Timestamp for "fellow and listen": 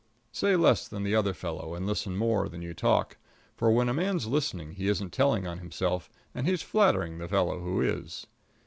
1.31-2.17